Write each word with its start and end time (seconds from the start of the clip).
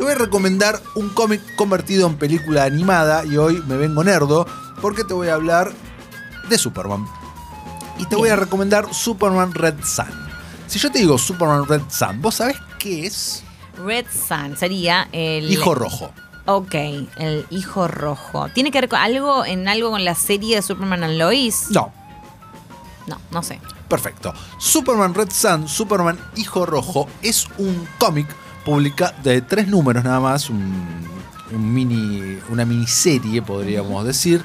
Te 0.00 0.04
voy 0.04 0.14
a 0.14 0.18
recomendar 0.18 0.80
un 0.94 1.10
cómic 1.10 1.42
convertido 1.56 2.06
en 2.06 2.16
película 2.16 2.64
animada 2.64 3.22
y 3.26 3.36
hoy 3.36 3.62
me 3.66 3.76
vengo 3.76 4.02
nerdo 4.02 4.46
porque 4.80 5.04
te 5.04 5.12
voy 5.12 5.28
a 5.28 5.34
hablar 5.34 5.74
de 6.48 6.56
Superman. 6.56 7.06
Y 7.98 8.06
te 8.06 8.16
voy 8.16 8.30
a 8.30 8.36
recomendar 8.36 8.94
Superman 8.94 9.52
Red 9.52 9.84
Sun. 9.84 10.06
Si 10.68 10.78
yo 10.78 10.90
te 10.90 11.00
digo 11.00 11.18
Superman 11.18 11.66
Red 11.66 11.82
Sun, 11.90 12.22
¿vos 12.22 12.36
sabés 12.36 12.56
qué 12.78 13.04
es? 13.04 13.42
Red 13.84 14.06
Sun 14.10 14.56
sería 14.56 15.06
el. 15.12 15.50
Hijo 15.50 15.74
rojo. 15.74 16.10
Ok, 16.46 16.74
el 17.16 17.46
hijo 17.50 17.86
rojo. 17.86 18.48
¿Tiene 18.54 18.70
que 18.70 18.80
ver 18.80 18.88
con 18.88 19.00
algo 19.00 19.44
en 19.44 19.68
algo 19.68 19.90
con 19.90 20.02
la 20.02 20.14
serie 20.14 20.56
de 20.56 20.62
Superman 20.62 21.04
and 21.04 21.18
Lois? 21.18 21.66
No, 21.68 21.92
No, 23.06 23.20
no 23.32 23.42
sé. 23.42 23.60
Perfecto. 23.86 24.32
Superman 24.56 25.12
Red 25.12 25.30
Sun, 25.30 25.68
Superman 25.68 26.18
Hijo 26.36 26.64
Rojo, 26.64 27.06
es 27.20 27.48
un 27.58 27.86
cómic 27.98 28.26
publicado 28.64 29.12
de 29.22 29.40
tres 29.42 29.68
números 29.68 30.04
nada 30.04 30.20
más, 30.20 30.50
un, 30.50 30.72
un 31.52 31.74
mini, 31.74 32.38
una 32.50 32.64
miniserie 32.64 33.42
podríamos 33.42 34.04
decir, 34.04 34.42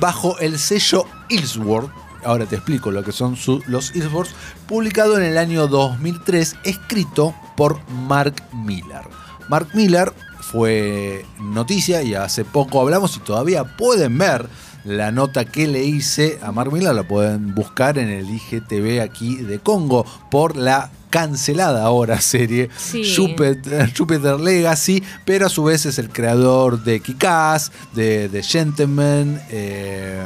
bajo 0.00 0.38
el 0.38 0.58
sello 0.58 1.06
Ilsworth. 1.28 1.90
Ahora 2.24 2.46
te 2.46 2.54
explico 2.56 2.90
lo 2.92 3.02
que 3.02 3.10
son 3.12 3.34
su- 3.36 3.62
los 3.66 3.94
Ilsworths, 3.96 4.34
publicado 4.68 5.16
en 5.18 5.24
el 5.24 5.38
año 5.38 5.66
2003, 5.66 6.56
escrito 6.64 7.34
por 7.56 7.80
Mark 7.90 8.34
Miller. 8.52 9.02
Mark 9.48 9.68
Miller 9.74 10.12
fue 10.40 11.24
noticia 11.40 12.02
y 12.02 12.14
hace 12.14 12.44
poco 12.44 12.80
hablamos 12.80 13.16
y 13.16 13.20
todavía 13.20 13.64
pueden 13.76 14.18
ver 14.18 14.48
la 14.84 15.10
nota 15.12 15.44
que 15.44 15.66
le 15.66 15.84
hice 15.84 16.38
a 16.42 16.52
Mark 16.52 16.72
Miller, 16.72 16.94
la 16.94 17.02
pueden 17.06 17.54
buscar 17.54 17.98
en 17.98 18.08
el 18.08 18.28
IGTV 18.30 19.00
aquí 19.00 19.36
de 19.36 19.58
Congo 19.60 20.04
por 20.30 20.56
la 20.56 20.90
cancelada 21.12 21.84
ahora 21.84 22.20
serie 22.32 22.70
Sí. 22.76 23.14
Jupiter, 23.14 23.92
Jupiter 23.96 24.40
Legacy, 24.40 25.02
pero 25.24 25.46
a 25.46 25.48
su 25.48 25.62
vez 25.64 25.86
es 25.86 25.98
el 25.98 26.08
creador 26.08 26.82
de 26.82 27.00
Kikaz, 27.00 27.70
de 27.92 28.28
The 28.30 28.42
Gentleman, 28.42 29.40
eh, 29.50 30.24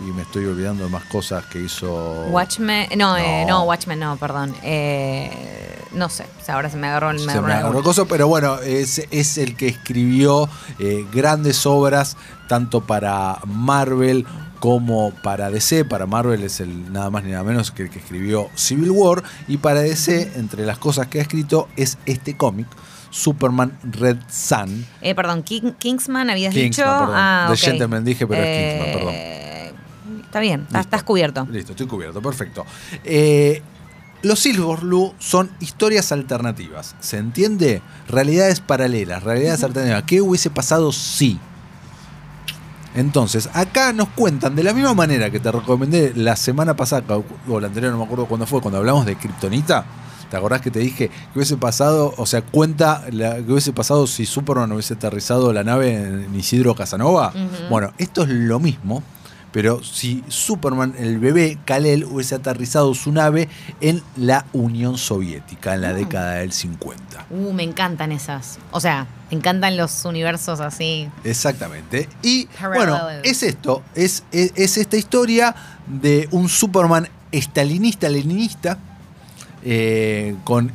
y 0.00 0.10
me 0.10 0.22
estoy 0.22 0.46
olvidando 0.46 0.84
de 0.84 0.90
más 0.90 1.04
cosas 1.04 1.44
que 1.46 1.60
hizo... 1.60 2.24
Watchmen. 2.30 2.88
No, 2.96 3.16
eh, 3.16 3.44
No. 3.46 3.62
Watchmen 3.64 4.00
no, 4.00 4.16
perdón. 4.16 4.54
Eh, 4.62 5.30
no 5.92 6.08
sé. 6.08 6.24
O 6.40 6.44
sea, 6.44 6.56
ahora 6.56 6.70
se 6.70 6.76
me 6.76 6.88
agarró 6.88 7.10
el. 7.10 7.20
Se 7.20 7.30
agarró 7.30 7.46
me 7.46 7.52
agarró 7.52 8.06
pero 8.08 8.26
bueno, 8.26 8.58
es, 8.58 9.06
es 9.10 9.38
el 9.38 9.56
que 9.56 9.68
escribió 9.68 10.48
eh, 10.78 11.06
grandes 11.12 11.66
obras 11.66 12.16
tanto 12.48 12.80
para 12.80 13.38
Marvel 13.46 14.26
como 14.62 15.10
para 15.24 15.50
DC. 15.50 15.84
Para 15.84 16.06
Marvel 16.06 16.44
es 16.44 16.60
el 16.60 16.92
nada 16.92 17.10
más 17.10 17.24
ni 17.24 17.32
nada 17.32 17.42
menos 17.42 17.72
que 17.72 17.82
el 17.82 17.90
que 17.90 17.98
escribió 17.98 18.48
Civil 18.54 18.92
War. 18.92 19.24
Y 19.48 19.56
para 19.56 19.80
DC, 19.82 20.34
entre 20.36 20.64
las 20.64 20.78
cosas 20.78 21.08
que 21.08 21.18
ha 21.18 21.22
escrito, 21.22 21.68
es 21.74 21.98
este 22.06 22.36
cómic, 22.36 22.68
Superman 23.10 23.76
Red 23.82 24.18
Sun. 24.30 24.86
Eh, 25.00 25.16
perdón, 25.16 25.42
King- 25.42 25.72
Kingsman 25.80 26.30
habías 26.30 26.54
Kingsman, 26.54 26.86
dicho. 26.88 26.98
perdón. 27.00 27.16
Ah, 27.18 27.48
The. 27.50 27.56
Gentleman 27.56 28.04
dije, 28.04 28.24
pero 28.24 28.40
es 28.40 28.76
Kingsman, 28.76 28.92
perdón. 28.98 29.14
Eh, 29.16 29.72
Está 30.26 30.38
bien, 30.38 30.60
estás, 30.60 30.72
Listo. 30.74 30.80
estás 30.86 31.02
cubierto. 31.02 31.48
Listo, 31.50 31.72
estoy 31.72 31.86
cubierto, 31.88 32.22
perfecto. 32.22 32.64
Eh, 33.02 33.62
los 34.22 34.38
Silver 34.38 34.78
Blue 34.78 35.12
son 35.18 35.50
historias 35.58 36.12
alternativas. 36.12 36.94
¿Se 37.00 37.18
entiende? 37.18 37.82
Realidades 38.08 38.60
paralelas, 38.60 39.24
realidades 39.24 39.64
alternativas. 39.64 40.04
¿Qué 40.04 40.20
hubiese 40.22 40.50
pasado 40.50 40.92
si? 40.92 41.40
Entonces, 42.94 43.48
acá 43.54 43.92
nos 43.92 44.08
cuentan 44.08 44.54
de 44.54 44.62
la 44.62 44.72
misma 44.72 44.94
manera 44.94 45.30
que 45.30 45.40
te 45.40 45.50
recomendé 45.50 46.12
la 46.14 46.36
semana 46.36 46.74
pasada, 46.76 47.18
o 47.48 47.60
la 47.60 47.68
anterior, 47.68 47.92
no 47.92 47.98
me 47.98 48.04
acuerdo 48.04 48.26
cuándo 48.26 48.46
fue, 48.46 48.60
cuando 48.60 48.78
hablamos 48.78 49.06
de 49.06 49.16
Kryptonita. 49.16 49.84
¿Te 50.30 50.38
acordás 50.38 50.62
que 50.62 50.70
te 50.70 50.78
dije 50.78 51.08
que 51.08 51.10
hubiese 51.34 51.58
pasado, 51.58 52.14
o 52.16 52.24
sea, 52.24 52.40
cuenta 52.40 53.04
la, 53.10 53.36
que 53.36 53.52
hubiese 53.52 53.72
pasado 53.72 54.06
si 54.06 54.24
Superman 54.24 54.72
hubiese 54.72 54.94
aterrizado 54.94 55.52
la 55.52 55.62
nave 55.62 55.94
en 55.94 56.34
Isidro 56.34 56.74
Casanova? 56.74 57.34
Bueno, 57.68 57.92
esto 57.98 58.22
es 58.22 58.30
lo 58.30 58.58
mismo, 58.58 59.02
pero 59.52 59.82
si 59.84 60.24
Superman, 60.28 60.94
el 60.98 61.18
bebé 61.18 61.58
Kal-El, 61.64 62.04
hubiese 62.04 62.34
aterrizado 62.34 62.94
su 62.94 63.12
nave 63.12 63.48
en 63.80 64.02
la 64.16 64.46
Unión 64.52 64.96
Soviética 64.98 65.74
en 65.74 65.82
la 65.82 65.88
Ah. 65.90 65.92
década 65.92 66.32
del 66.36 66.52
50. 66.52 67.26
Uh, 67.30 67.52
me 67.52 67.62
encantan 67.62 68.12
esas. 68.12 68.58
O 68.70 68.80
sea, 68.80 69.06
me 69.30 69.36
encantan 69.36 69.76
los 69.76 70.04
universos 70.04 70.60
así. 70.60 71.08
Exactamente. 71.24 72.08
Y 72.22 72.48
bueno, 72.74 72.98
es 73.22 73.42
esto, 73.42 73.82
es, 73.94 74.24
es, 74.32 74.52
es 74.56 74.78
esta 74.78 74.96
historia 74.96 75.54
de 75.86 76.28
un 76.30 76.48
Superman 76.48 77.08
estalinista, 77.30 78.08
leninista, 78.08 78.78
eh, 79.64 80.34
con 80.44 80.72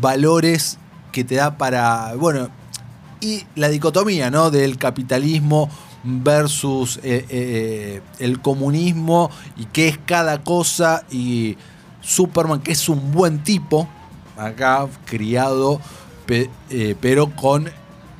valores 0.00 0.78
que 1.12 1.24
te 1.24 1.36
da 1.36 1.56
para, 1.56 2.14
bueno, 2.14 2.48
y 3.20 3.44
la 3.54 3.68
dicotomía, 3.68 4.30
¿no? 4.30 4.50
Del 4.50 4.76
capitalismo 4.78 5.70
versus 6.04 7.00
eh, 7.02 7.24
eh, 7.28 8.00
el 8.18 8.40
comunismo 8.40 9.30
y 9.56 9.64
qué 9.66 9.88
es 9.88 9.98
cada 10.04 10.42
cosa 10.42 11.04
y 11.10 11.56
Superman 12.02 12.60
que 12.60 12.72
es 12.72 12.88
un 12.88 13.12
buen 13.12 13.42
tipo, 13.42 13.88
acá 14.36 14.86
criado, 15.06 15.80
pe- 16.26 16.50
eh, 16.70 16.94
pero 17.00 17.34
con 17.34 17.70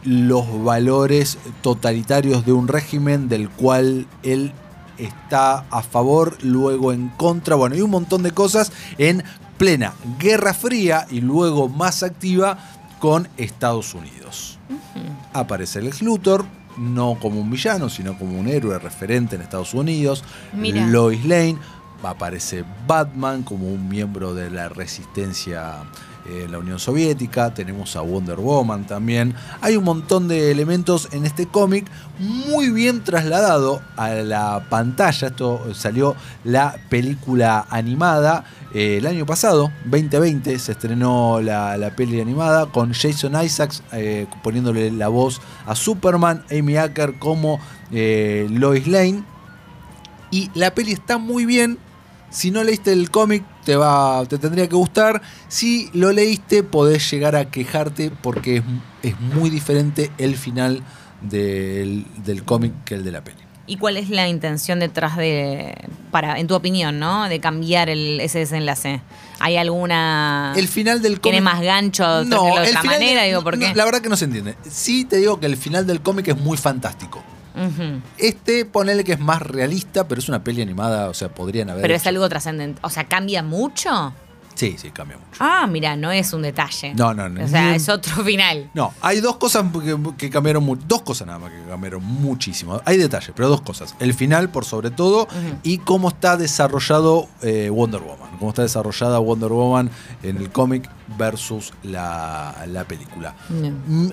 los 0.04 0.64
valores 0.64 1.38
totalitarios 1.62 2.44
de 2.46 2.52
un 2.52 2.68
régimen 2.68 3.28
del 3.28 3.48
cual 3.50 4.06
él 4.22 4.52
está 4.98 5.64
a 5.70 5.82
favor, 5.82 6.36
luego 6.42 6.92
en 6.92 7.08
contra, 7.08 7.56
bueno, 7.56 7.74
hay 7.74 7.80
un 7.82 7.90
montón 7.90 8.22
de 8.22 8.30
cosas 8.30 8.70
en 8.98 9.22
plena 9.58 9.92
Guerra 10.18 10.54
Fría 10.54 11.06
y 11.10 11.20
luego 11.20 11.68
más 11.68 12.02
activa 12.02 12.58
con 12.98 13.28
Estados 13.36 13.94
Unidos. 13.94 14.58
Aparece 15.32 15.80
el 15.80 15.90
Luthor, 16.00 16.44
no 16.76 17.16
como 17.20 17.40
un 17.40 17.50
villano, 17.50 17.88
sino 17.88 18.16
como 18.18 18.38
un 18.38 18.48
héroe 18.48 18.78
referente 18.78 19.36
en 19.36 19.42
Estados 19.42 19.74
Unidos. 19.74 20.24
Mira. 20.52 20.86
Lois 20.86 21.24
Lane, 21.24 21.58
aparece 22.10 22.64
Batman 22.86 23.42
como 23.42 23.68
un 23.68 23.88
miembro 23.88 24.34
de 24.34 24.50
la 24.50 24.68
resistencia 24.68 25.82
en 26.26 26.52
la 26.52 26.58
Unión 26.58 26.78
Soviética, 26.78 27.52
tenemos 27.52 27.96
a 27.96 28.00
Wonder 28.00 28.36
Woman 28.36 28.86
también. 28.86 29.34
Hay 29.60 29.76
un 29.76 29.84
montón 29.84 30.26
de 30.26 30.50
elementos 30.50 31.08
en 31.12 31.26
este 31.26 31.46
cómic 31.46 31.86
muy 32.18 32.70
bien 32.70 33.04
trasladado 33.04 33.82
a 33.96 34.10
la 34.10 34.66
pantalla. 34.70 35.28
Esto 35.28 35.74
salió 35.74 36.16
la 36.44 36.76
película 36.88 37.66
animada 37.68 38.44
eh, 38.74 38.96
el 38.96 39.06
año 39.06 39.24
pasado, 39.24 39.70
2020, 39.84 40.58
se 40.58 40.72
estrenó 40.72 41.40
la, 41.40 41.76
la 41.76 41.94
peli 41.94 42.20
animada 42.20 42.66
con 42.66 42.92
Jason 42.92 43.40
Isaacs 43.40 43.84
eh, 43.92 44.26
poniéndole 44.42 44.90
la 44.90 45.06
voz 45.06 45.40
a 45.64 45.76
Superman, 45.76 46.44
Amy 46.50 46.76
Acker 46.76 47.20
como 47.20 47.60
eh, 47.92 48.48
Lois 48.50 48.88
Lane. 48.88 49.22
Y 50.32 50.50
la 50.54 50.74
peli 50.74 50.90
está 50.90 51.18
muy 51.18 51.46
bien. 51.46 51.78
Si 52.34 52.50
no 52.50 52.64
leíste 52.64 52.92
el 52.92 53.10
cómic, 53.12 53.44
te, 53.64 53.76
va, 53.76 54.24
te 54.26 54.38
tendría 54.38 54.68
que 54.68 54.74
gustar. 54.74 55.22
Si 55.46 55.88
lo 55.92 56.10
leíste, 56.10 56.64
podés 56.64 57.08
llegar 57.10 57.36
a 57.36 57.44
quejarte 57.50 58.10
porque 58.10 58.56
es, 58.56 58.62
es 59.12 59.20
muy 59.20 59.50
diferente 59.50 60.10
el 60.18 60.36
final 60.36 60.82
del, 61.22 62.04
del 62.24 62.44
cómic 62.44 62.72
que 62.84 62.96
el 62.96 63.04
de 63.04 63.12
la 63.12 63.22
peli. 63.22 63.38
¿Y 63.66 63.76
cuál 63.78 63.96
es 63.96 64.10
la 64.10 64.28
intención 64.28 64.78
detrás 64.80 65.16
de, 65.16 65.74
para, 66.10 66.38
en 66.38 66.46
tu 66.48 66.54
opinión, 66.54 66.98
¿no? 66.98 67.28
De 67.30 67.40
cambiar 67.40 67.88
el, 67.88 68.20
ese 68.20 68.40
desenlace. 68.40 69.00
¿Hay 69.38 69.56
alguna. 69.56 70.52
El 70.56 70.68
final 70.68 71.00
del 71.00 71.12
cómic. 71.12 71.22
¿Tiene 71.22 71.40
más 71.40 71.62
gancho? 71.62 72.24
No, 72.24 72.44
de 72.44 72.50
el 72.50 72.58
otra 72.68 72.80
final 72.82 72.98
manera? 73.00 73.22
de- 73.22 73.28
digo, 73.28 73.42
¿por 73.42 73.56
no, 73.56 73.64
qué? 73.66 73.74
la 73.74 73.84
verdad 73.86 74.00
que 74.02 74.08
no 74.10 74.16
se 74.18 74.26
entiende. 74.26 74.56
Sí 74.68 75.04
te 75.06 75.16
digo 75.16 75.40
que 75.40 75.46
el 75.46 75.56
final 75.56 75.86
del 75.86 76.02
cómic 76.02 76.28
es 76.28 76.36
muy 76.36 76.58
fantástico. 76.58 77.22
Este, 78.18 78.64
ponele 78.64 79.04
que 79.04 79.12
es 79.12 79.20
más 79.20 79.40
realista, 79.42 80.08
pero 80.08 80.20
es 80.20 80.28
una 80.28 80.42
peli 80.42 80.62
animada, 80.62 81.08
o 81.08 81.14
sea, 81.14 81.28
podrían 81.28 81.70
haber. 81.70 81.82
Pero 81.82 81.94
es 81.94 82.06
algo 82.06 82.28
trascendente. 82.28 82.80
O 82.82 82.90
sea, 82.90 83.04
¿cambia 83.04 83.42
mucho? 83.42 84.12
Sí, 84.64 84.76
sí, 84.78 84.90
cambia 84.90 85.16
mucho. 85.16 85.36
Ah, 85.40 85.66
mira, 85.66 85.96
no 85.96 86.10
es 86.10 86.32
un 86.32 86.42
detalle. 86.42 86.94
No, 86.94 87.12
no, 87.12 87.28
no. 87.28 87.44
O 87.44 87.48
sea, 87.48 87.74
es 87.74 87.88
otro 87.88 88.24
final. 88.24 88.70
No, 88.74 88.92
hay 89.00 89.20
dos 89.20 89.36
cosas 89.36 89.64
que, 89.72 89.98
que 90.16 90.30
cambiaron 90.30 90.64
mucho. 90.64 90.82
Dos 90.86 91.02
cosas 91.02 91.26
nada 91.26 91.38
más 91.38 91.50
que 91.50 91.60
cambiaron 91.68 92.04
muchísimo. 92.04 92.80
Hay 92.84 92.96
detalles, 92.96 93.32
pero 93.34 93.48
dos 93.48 93.60
cosas. 93.60 93.94
El 93.98 94.14
final, 94.14 94.48
por 94.50 94.64
sobre 94.64 94.90
todo, 94.90 95.28
y 95.62 95.78
cómo 95.78 96.08
está 96.08 96.36
desarrollado 96.36 97.28
eh, 97.42 97.68
Wonder 97.70 98.00
Woman. 98.00 98.30
Cómo 98.38 98.50
está 98.50 98.62
desarrollada 98.62 99.18
Wonder 99.18 99.50
Woman 99.50 99.90
en 100.22 100.36
el 100.38 100.50
cómic 100.50 100.88
versus 101.18 101.72
la, 101.82 102.64
la 102.66 102.84
película. 102.84 103.34
Mm, 103.50 104.08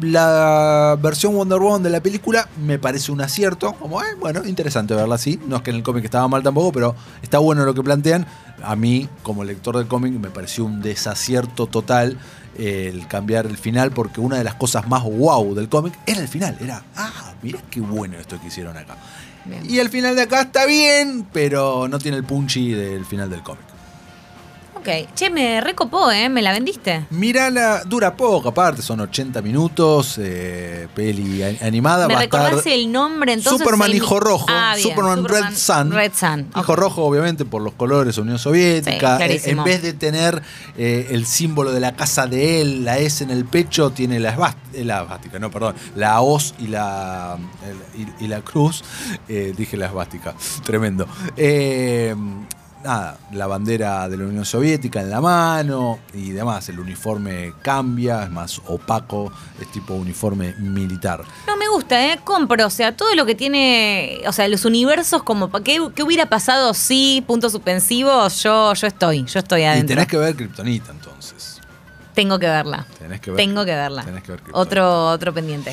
La 0.00 0.96
versión 1.00 1.34
Wonder 1.34 1.58
Woman 1.58 1.82
de 1.82 1.90
la 1.90 2.00
película 2.00 2.48
me 2.64 2.78
parece 2.78 3.12
un 3.12 3.20
acierto. 3.20 3.72
Como, 3.74 4.00
eh, 4.02 4.14
bueno, 4.18 4.44
interesante 4.46 4.94
verla 4.94 5.16
así. 5.16 5.38
No 5.46 5.56
es 5.56 5.62
que 5.62 5.70
en 5.70 5.76
el 5.76 5.82
cómic 5.82 6.04
estaba 6.04 6.26
mal 6.28 6.42
tampoco, 6.42 6.72
pero 6.72 6.94
está 7.22 7.38
bueno 7.38 7.64
lo 7.64 7.74
que 7.74 7.82
plantean. 7.82 8.26
A 8.62 8.76
mí, 8.76 9.08
como 9.22 9.44
lector 9.44 9.76
del 9.76 9.86
cómic, 9.86 10.12
me 10.12 10.30
pareció 10.30 10.64
un 10.64 10.82
desacierto 10.82 11.66
total 11.66 12.18
eh, 12.56 12.90
el 12.92 13.06
cambiar 13.06 13.46
el 13.46 13.56
final, 13.56 13.92
porque 13.92 14.20
una 14.20 14.36
de 14.36 14.44
las 14.44 14.54
cosas 14.54 14.88
más 14.88 15.04
wow 15.04 15.54
del 15.54 15.68
cómic 15.68 15.98
era 16.06 16.20
el 16.20 16.28
final. 16.28 16.56
Era, 16.60 16.82
ah, 16.96 17.34
mirá 17.42 17.60
qué 17.70 17.80
bueno 17.80 18.18
esto 18.18 18.40
que 18.40 18.48
hicieron 18.48 18.76
acá. 18.76 18.96
Bien. 19.44 19.62
Y 19.68 19.78
el 19.78 19.88
final 19.88 20.16
de 20.16 20.22
acá 20.22 20.42
está 20.42 20.66
bien, 20.66 21.26
pero 21.32 21.88
no 21.88 21.98
tiene 21.98 22.16
el 22.16 22.24
punchy 22.24 22.72
del 22.72 23.06
final 23.06 23.30
del 23.30 23.42
cómic. 23.42 23.77
Ok. 24.78 24.88
Che, 25.14 25.30
me 25.30 25.60
recopó, 25.60 26.10
¿eh? 26.10 26.28
Me 26.28 26.40
la 26.42 26.52
vendiste. 26.52 27.06
Mirala, 27.10 27.82
dura 27.84 28.16
poco, 28.16 28.50
aparte, 28.50 28.80
son 28.82 29.00
80 29.00 29.42
minutos, 29.42 30.16
eh, 30.18 30.88
peli 30.94 31.42
animada. 31.42 32.06
¿Me 32.06 32.14
va 32.14 32.20
a 32.20 32.24
estar 32.24 32.44
recordás 32.50 32.66
el 32.66 32.90
nombre 32.92 33.32
entonces? 33.32 33.58
Superman 33.60 33.90
El- 33.90 33.96
Hijo 33.96 34.20
Rojo, 34.20 34.46
Ah, 34.48 34.74
bien. 34.76 34.88
Superman, 34.88 35.24
Red 35.24 35.54
Sun. 35.56 35.90
Red 35.92 36.12
Sun. 36.14 36.48
Hijo. 36.56 36.76
Rojo, 36.76 37.04
obviamente, 37.04 37.44
por 37.44 37.62
los 37.62 37.74
colores 37.74 38.16
Unión 38.18 38.38
Sí, 38.38 38.44
Soviética. 38.44 39.14
Eh, 39.14 39.18
clarísimo. 39.18 39.62
en 39.62 39.64
vez 39.64 39.82
de 39.82 39.92
tener 39.94 40.42
eh, 40.76 41.08
el 41.10 41.26
símbolo 41.26 41.72
de 41.72 41.80
la 41.80 41.96
casa 41.96 42.26
de 42.26 42.60
él, 42.60 42.84
la 42.84 42.98
S 42.98 43.24
en 43.24 43.30
el 43.30 43.44
pecho, 43.44 43.90
tiene 43.90 44.20
la 44.20 44.30
esvástica, 44.30 44.84
la 44.84 45.02
esvástica, 45.02 45.38
no, 45.38 45.50
perdón, 45.50 45.74
la 45.96 46.20
hoz 46.20 46.54
y 46.58 46.68
la, 46.68 47.36
el- 47.96 48.00
y, 48.20 48.24
y 48.24 48.28
la 48.28 48.40
cruz. 48.42 48.84
Eh, 49.28 49.52
dije 49.56 49.76
la 49.76 49.86
esvástica, 49.86 50.34
tremendo. 50.64 51.06
Eh, 51.36 52.14
nada, 52.84 53.18
la 53.32 53.46
bandera 53.46 54.08
de 54.08 54.16
la 54.16 54.24
Unión 54.24 54.44
Soviética 54.44 55.00
en 55.00 55.10
la 55.10 55.20
mano 55.20 55.98
y 56.14 56.30
demás. 56.30 56.68
El 56.68 56.80
uniforme 56.80 57.52
cambia, 57.62 58.22
es 58.24 58.30
más 58.30 58.60
opaco, 58.66 59.32
es 59.60 59.70
tipo 59.72 59.94
uniforme 59.94 60.54
militar. 60.58 61.22
No 61.46 61.56
me 61.56 61.68
gusta, 61.68 62.12
¿eh? 62.12 62.20
Compro, 62.24 62.66
o 62.66 62.70
sea, 62.70 62.96
todo 62.96 63.14
lo 63.14 63.26
que 63.26 63.34
tiene, 63.34 64.20
o 64.26 64.32
sea, 64.32 64.48
los 64.48 64.64
universos 64.64 65.22
como, 65.22 65.50
¿qué, 65.62 65.80
qué 65.94 66.02
hubiera 66.02 66.26
pasado 66.26 66.74
si, 66.74 67.22
puntos 67.26 67.52
suspensivos? 67.52 68.42
Yo, 68.42 68.72
yo 68.74 68.86
estoy, 68.86 69.24
yo 69.24 69.38
estoy 69.40 69.62
Y 69.62 69.64
adentro. 69.64 69.94
tenés 69.96 70.06
que 70.08 70.16
ver 70.18 70.36
Kryptonita 70.36 70.92
entonces. 70.92 71.60
Tengo 72.14 72.36
que 72.40 72.46
verla. 72.48 72.84
Tenés 72.98 73.20
que 73.20 73.30
ver, 73.30 73.36
Tengo 73.36 73.64
que 73.64 73.74
verla. 73.76 74.02
tenés 74.04 74.22
que 74.24 74.32
ver 74.32 74.40
Kryptonita. 74.40 74.58
otro, 74.60 75.06
otro 75.10 75.32
pendiente. 75.32 75.72